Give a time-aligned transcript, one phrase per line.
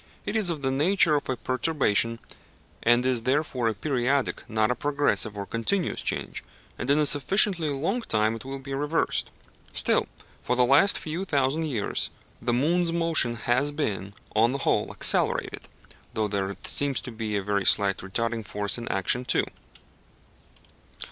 [0.25, 2.17] It is of the nature of a perturbation,
[2.81, 6.43] and is therefore a periodic not a progressive or continuous change,
[6.79, 9.29] and in a sufficiently long time it will be reversed.
[9.73, 10.07] Still,
[10.41, 12.09] for the last few thousand years
[12.41, 15.69] the moon's motion has been, on the whole, accelerated
[16.15, 19.45] (though there seems to be a very slight retarding force in action too).